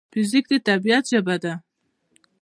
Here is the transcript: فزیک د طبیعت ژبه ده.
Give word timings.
فزیک 0.13 0.45
د 0.51 0.53
طبیعت 0.67 1.03
ژبه 1.11 1.35
ده. 1.43 1.53